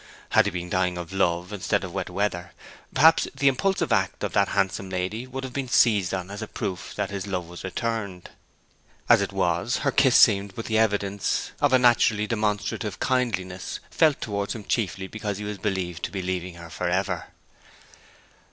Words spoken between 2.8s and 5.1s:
perhaps the impulsive act of that handsome